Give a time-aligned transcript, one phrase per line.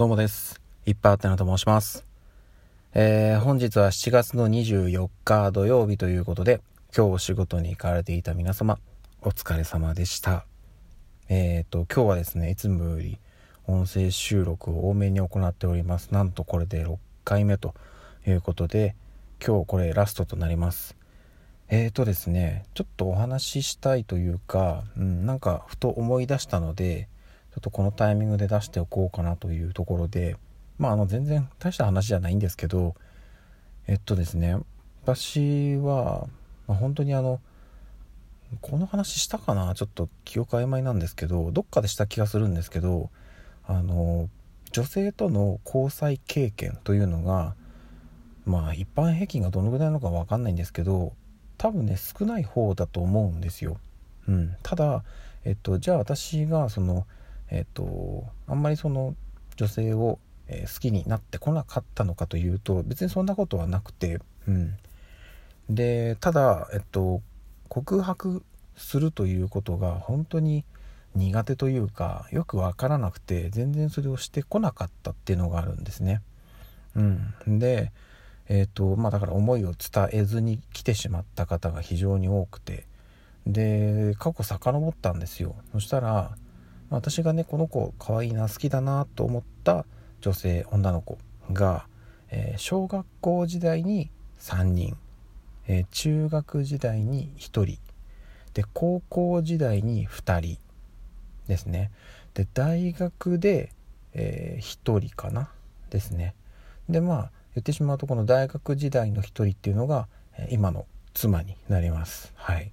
[0.00, 0.62] どうもです。
[0.86, 2.06] いっぱいあってなと申します。
[2.94, 6.62] えー、本日は7月の24日土曜日ということで、
[6.96, 8.78] 今日お仕事に行かれていた皆様、
[9.20, 10.46] お疲れ様でした。
[11.28, 13.18] えっ、ー、と、今日はですね、いつもより
[13.66, 16.14] 音声収録を多めに行っております。
[16.14, 16.96] なんとこれで6
[17.26, 17.74] 回目と
[18.26, 18.96] いうことで、
[19.46, 20.96] 今日これラストとなります。
[21.68, 27.10] えーとですね、ちょっとお話ししたいというか、うん、なんかふと思い出したので、
[27.52, 30.36] ちょっとこのタイミングで出しておこうかなというところで、
[30.78, 32.94] まあ、あの、全然大した話じゃないんですけど、
[33.86, 34.56] えっとですね、
[35.02, 36.28] 私は、
[36.66, 37.40] まあ、本当にあの、
[38.60, 43.10] この話したかなちょっと記憶曖昧なんですけど、どっかでした気がするんですけど、
[43.66, 44.28] あの、
[44.72, 47.54] 女性との交際経験というのが、
[48.46, 51.12] まあ一般平均がどのぐらいなのか分かんないんですけど
[51.58, 53.78] 多分ね少ない方だと思うんですよ。
[54.28, 55.04] うん、ただ、
[55.44, 57.06] えっと、じゃあ私がその
[57.50, 59.14] えっ、とあんまりその
[59.56, 60.18] 女性を、
[60.50, 64.76] 好きになってこなかったのかというと別にそんなことはなくて、うん、
[65.68, 67.22] でただ、えっと、
[67.68, 68.42] 告白
[68.76, 70.64] するということが本当に
[71.14, 76.20] 苦手というかよく分からなくて全然それをしてこなかったっていうのがあるんですね。
[76.96, 77.92] うん、で
[78.48, 82.86] えっ、とまあだから思いを伝えずに来てしまった方が非常に多くて
[83.46, 85.54] で過去遡ったんですよ。
[85.72, 86.36] そしたら
[86.90, 89.86] 私がねこの子可愛いな好きだなと思った
[90.20, 91.18] 女性女の子
[91.52, 91.86] が、
[92.30, 94.10] えー、小学校時代に
[94.40, 94.96] 3人、
[95.66, 97.78] えー、中学時代に1人
[98.54, 100.58] で高校時代に2人
[101.46, 101.90] ですね。
[102.34, 103.72] で大学で、
[104.12, 105.50] えー、1人かな
[105.90, 106.34] ですね。
[106.88, 110.08] でまあ言ってしまうとこの大学時代の1人っていうのが
[110.50, 112.32] 今の妻になります。
[112.36, 112.72] はい。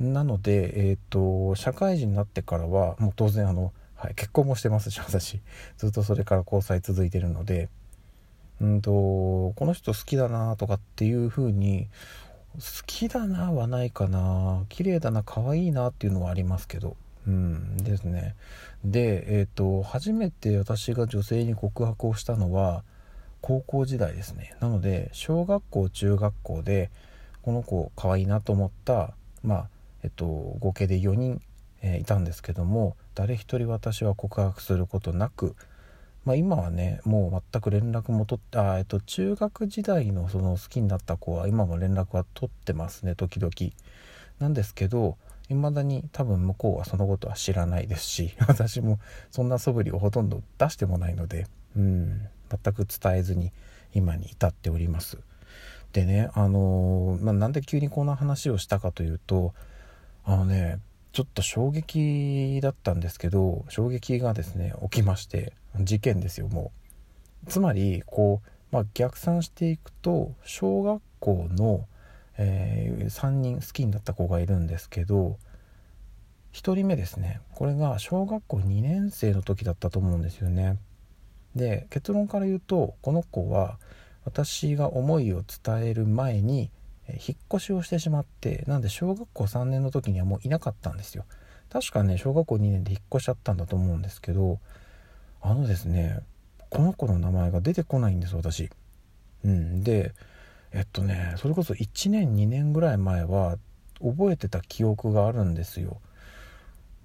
[0.00, 5.40] なので、えっ、ー、と、社会人になってからは、もう当然あの、はい、結婚もしてますし、 私。
[5.76, 7.68] ずっとそれから交際続いてるので、
[8.60, 11.88] うんと、この人好きだなとかっていう風に、
[12.54, 14.64] 好きだなはないかな。
[14.70, 16.96] 綺麗だな可愛いなっていうのはありますけど。
[17.26, 18.34] うんですね。
[18.84, 22.82] でえっ、ー、と初めて私が女性に告白をしたのは
[23.40, 24.56] 高校時代ですね。
[24.60, 26.90] なので小学校中学校で
[27.42, 29.68] この子可愛いなと思ったまあ
[30.02, 31.42] えっと、合計で4人、
[31.82, 35.56] えー、いたんですけども誰一人私は告白することなく、
[36.24, 43.50] まあ、今はねもう全く連絡も取ってあ、えっと、中学時代のその好きになった子は今も連絡は取ってますね時々。
[44.38, 45.18] なんですけど
[45.48, 48.98] 未だに多分向こうはそのことは知らないですし 私も
[49.30, 51.46] そんな素振りをほとんど出してもないので
[51.76, 53.52] うん全く伝えずに
[53.92, 55.18] 今に至っております。
[55.92, 59.54] でねあのー、まあ、なんで急にこんな話をしたかというと
[60.30, 60.78] あのね
[61.12, 66.70] ちょっと衝撃だったんですけど衝撃がですね起きまして事件ですよも
[67.46, 67.50] う。
[67.50, 71.84] つまりこう、まあ、逆算していくと小学校の、
[72.38, 75.36] えー、3人好きになった子がいるんですけど
[76.52, 77.40] 1人目ですね。
[77.54, 80.78] これが小学校2年生の時だったと思うんですよね。
[81.56, 83.78] で結論から言うとこの子は
[84.24, 86.70] 私が思いを伝える前に
[87.14, 91.24] 引っ越しをしてしまってなんで小学校3年の時にはもういなかったんですよ。
[91.70, 94.58] 確かね小学校2年で引っ越しちゃったんだと思うんですけど
[95.40, 96.20] あのですね
[96.68, 98.70] この子の名前が出てこないんです私。
[99.44, 100.12] うんで
[100.72, 103.56] えっとねそれこそ1年2年ぐらい前は
[104.00, 106.00] 覚えてた記憶があるんですよ。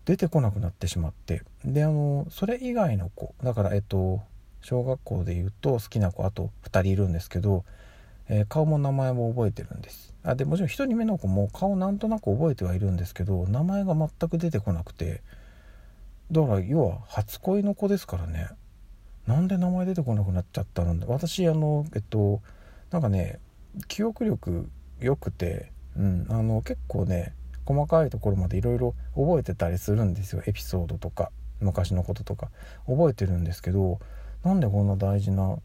[0.06, 1.42] 出てこなくなってしまって。
[1.64, 4.22] であのそれ以外の子だからえっと
[4.62, 7.66] 小学校で言うと好きな子あと2人いるんですけど
[8.28, 10.14] えー、顔も名前も覚えてるんです。
[10.24, 15.22] あでもちろん1人目の子も顔なんとなく覚えてはいるんですけど名前が全く出てこなくて
[16.32, 18.50] だから要は初恋の子ですからね。
[19.28, 21.08] なんで名前出てこなくなっちゃったの？
[21.08, 22.42] 私あのえっと
[22.92, 23.40] なんかね
[23.88, 24.70] 記憶力
[25.00, 27.34] 良くて、うん、あの結構ね
[27.66, 30.42] 細かいところまでいろいろ覚えてたりするんですよ。
[30.48, 32.50] エピソードとか昔のこととか。
[32.88, 34.00] 覚えてるんですけど
[34.44, 35.58] なんでこんな大事な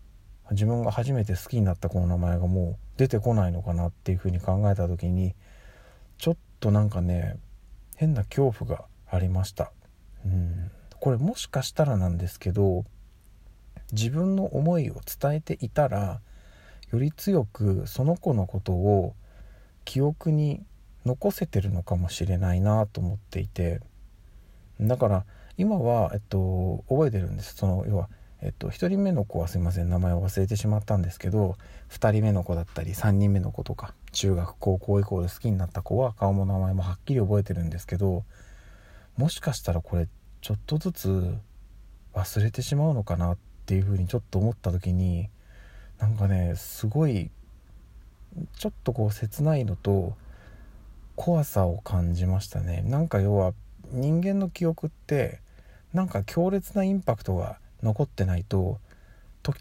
[0.50, 5.34] 自分が初めて好きになった子の名前がもう出てこないのかなっていうふうに考えた時に
[6.18, 7.36] ちょっとなんかね
[7.96, 9.72] 変な恐怖がありました。
[10.24, 10.70] うん。
[10.98, 12.84] これもしかしたらなんですけど
[13.92, 16.20] 自分の思いを伝えていたら
[16.92, 19.14] より強くその子のことを
[19.84, 20.62] 記憶に
[21.06, 23.80] 残せてるのかもしれないなと思っていて。
[24.80, 25.24] だから
[25.58, 27.54] 今は、えっと、覚えてるんです。
[27.54, 28.08] その要は
[28.42, 29.90] えっと、1人目の子はすいません。
[29.90, 31.56] 名前を忘れてしまったんですけど
[31.90, 38.24] 2人目の子だったり3人目の子とか中学高校以降で好きになった子は顔も名前もはっきり覚えてるんですけど
[39.16, 40.08] もしかしたらこれ
[40.40, 41.34] ちょっとずつ
[42.14, 45.28] 忘れてしまうのかなっていうふうにちょっと思った時に
[45.98, 47.30] なんかねすごい
[48.56, 50.14] ちょっとこう切ないのと
[51.14, 52.82] 怖さを感じましたね。
[52.86, 53.52] なんか要は
[53.92, 55.40] 人間の記憶って
[55.92, 58.78] なんか強烈なインパクトが残ってないと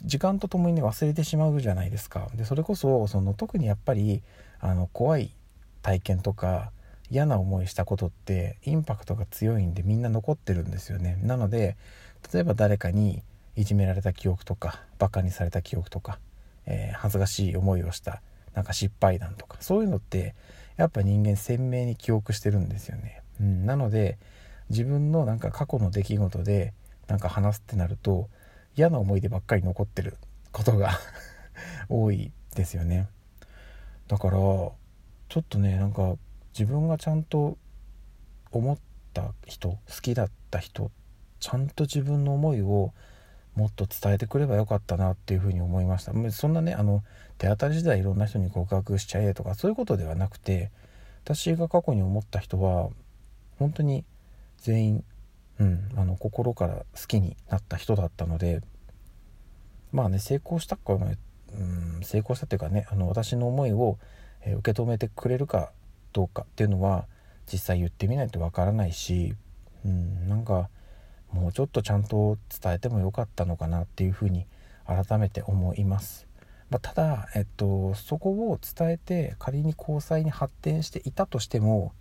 [0.04, 2.30] 時間とともにね忘れてしまうじゃないですか。
[2.36, 4.22] でそれこそその特にやっぱり
[4.60, 5.32] あの怖い
[5.82, 6.72] 体験とか
[7.10, 11.18] 嫌な思いしたことってインパクトが強いんでみんな残ってるんですよね。
[11.24, 11.78] なので
[12.34, 13.24] 例えば誰かに
[13.56, 16.20] いじめられた記憶とかバカにされた記憶とか、
[16.66, 18.22] えー、恥ずかしい思いをした
[18.54, 20.36] なんか失敗談とかそういうのって
[20.78, 24.18] やっぱ人間鮮明に記憶してるんですよね、うん、なので
[24.70, 26.74] 自分のなんか過去の出来事で
[27.10, 28.30] なんか話すってなると
[28.78, 30.18] 嫌な思い出ばっかり残ってる
[30.52, 30.92] ことが
[31.90, 33.08] 多いですよね。
[34.08, 34.76] だからちょ
[35.40, 36.16] っとねなんか
[36.54, 37.58] 自分がちゃんと
[38.52, 38.78] 思っ
[39.14, 40.92] た人好きだった人
[41.40, 42.94] ちゃんと自分の思いを
[43.56, 46.14] もっと伝えてくればよかったなっていうふうに思いました。
[46.32, 47.04] そんなねあの
[47.38, 50.72] 手当たり次第いろんな人に告白しちゃえとかそういうことではなくて
[51.24, 52.90] 私が過去に思った人は
[53.58, 54.06] 本当に
[54.58, 55.04] 全員、
[55.60, 58.62] うん、あの心から好きになった人だったので
[59.92, 63.98] まあね成功したか、うん、成功したっていうかねあの私の思いを、
[64.46, 65.72] え受け止めてくれるか
[66.14, 67.06] どうかっていうのは
[67.52, 69.36] 実際言ってみないとわからないし、
[69.86, 70.70] うん、なんか
[71.32, 74.46] もうちょっとちゃんと伝えてもよかったのかなっていうふうに
[74.86, 76.28] 改めて思います。
[76.70, 81.94] まあ、ただ、えっと、そこを伝えて仮に交際に発展していたとしても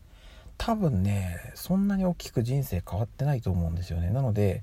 [0.58, 4.10] 多分ねそんなに大きく人生変わってないと思うんですよね。
[4.10, 4.62] なので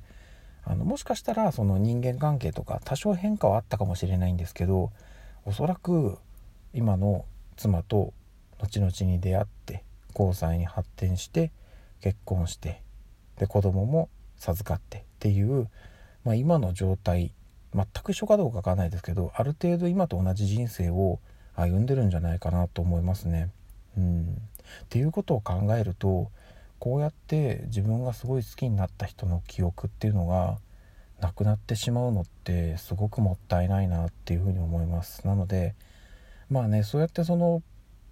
[0.63, 4.91] あのもしかしたらその人間関係とか多少変化はあったかもしれないんですけど
[5.45, 6.17] おそらく
[6.73, 7.25] 今の
[7.55, 8.13] 妻と
[8.59, 9.83] 後々に出会って
[10.13, 11.51] 交際に発展して
[12.01, 12.81] 結婚して
[13.37, 15.69] で子供も授かってっていう、
[16.23, 17.31] まあ、今の状態
[17.73, 21.19] 全く一緒かどうかわかんないですけどある程度今と同じ人生を
[21.55, 23.49] 歩んでるんじゃないかなと思いますね。
[23.97, 24.41] うん、
[24.83, 26.31] っていうことを考えると
[26.79, 30.57] こうやって自分がすごい好きになった人の記憶っていうのが
[31.19, 35.25] なくなってしまうのってすごくもったいないなっていうふうに思います。
[35.25, 35.75] なので
[36.49, 37.63] まあねそうやってその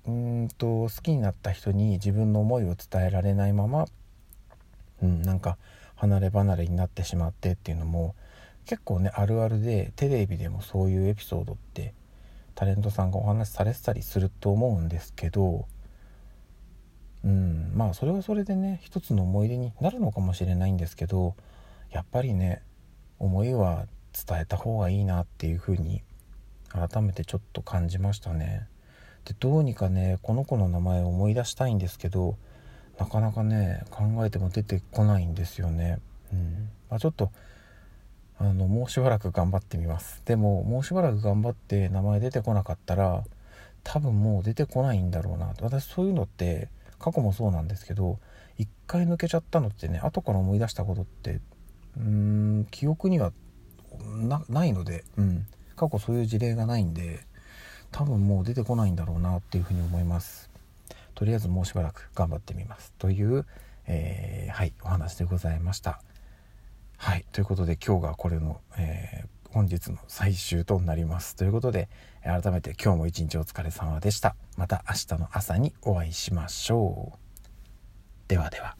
[0.05, 3.85] うんと好きになった人に自分の思いを伝えられないまま、
[5.01, 5.57] うん、なんか
[5.95, 8.15] 離れ離れになってしまってっていうのも
[8.65, 11.93] 結構ねあるあるでテレビでもそういうエピソードって
[12.55, 15.65] タレントさんがお話しされてたりすると思うんですけど
[17.23, 21.35] うんまあそれはそれでね一つの思い出になるのかもしれないんですけど
[21.91, 22.61] やっぱりね
[23.19, 23.85] 思いは
[24.27, 26.03] 伝えた方がいいなっていうふうに
[26.69, 28.67] 改めてちょっと感じましたね。
[29.25, 32.35] でどうにかねこの子の名前を思い出したいんですけど
[32.99, 35.99] なかなかね考えても出てこないんですよね。
[36.33, 37.31] うんまあ、ちょっと
[38.39, 43.23] あのもうしばらく頑張ってみますでももうしばらく頑張って名前出てこなかったら
[43.83, 46.69] 多分もう出てこないんだろうなと私そういうのって
[47.03, 48.17] 過去もそうなんですけど
[48.57, 51.41] 一回抜けちゃったのってね後から思い出したことって
[51.97, 52.01] うー
[52.61, 53.33] ん記憶には
[54.47, 55.45] ないので、うん、
[55.75, 57.19] 過去そういう事例がないんで
[57.91, 60.49] 多分もう出てこないんだろうなっていうふうに思います。
[61.13, 62.93] とりあえずもうしばらく頑張ってみます。
[62.97, 63.45] という、
[63.85, 66.01] えー、はいお話でございました。
[66.95, 71.35] はいということで今日がこれの、えー、本日の最終となります。
[71.35, 71.87] ということで
[72.23, 74.35] 改めて今日も一日お疲れ様でした。
[74.57, 77.19] また明日の朝にお会いしましょう。
[78.27, 78.75] ではでは。